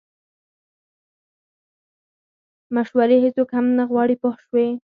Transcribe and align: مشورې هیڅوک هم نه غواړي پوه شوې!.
مشورې 2.75 3.17
هیڅوک 3.25 3.49
هم 3.57 3.65
نه 3.77 3.83
غواړي 3.91 4.15
پوه 4.21 4.35
شوې!. 4.45 4.67